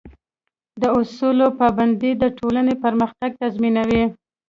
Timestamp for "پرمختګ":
2.83-3.29